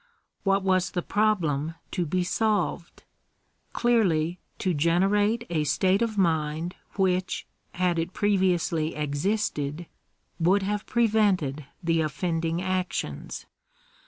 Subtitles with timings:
[0.43, 3.03] What was the problem to be solved?
[3.71, 9.85] Clearly to generate a state of mind which had it previously existed
[10.39, 13.45] would have prevented the offending actions.